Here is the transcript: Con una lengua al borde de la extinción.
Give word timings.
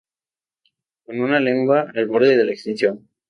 Con 1.05 1.19
una 1.21 1.39
lengua 1.39 1.91
al 1.93 2.07
borde 2.07 2.35
de 2.35 2.43
la 2.45 2.53
extinción. 2.53 3.07